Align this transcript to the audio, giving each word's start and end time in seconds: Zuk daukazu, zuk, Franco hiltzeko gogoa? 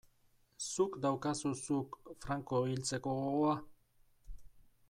Zuk 0.75 0.95
daukazu, 1.03 1.51
zuk, 1.67 1.99
Franco 2.25 2.63
hiltzeko 2.71 3.15
gogoa? 3.21 3.55